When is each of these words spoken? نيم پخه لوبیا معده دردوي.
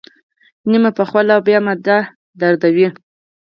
نيم 0.69 0.83
پخه 0.97 1.19
لوبیا 1.29 1.59
معده 1.65 1.97
دردوي. 2.39 2.87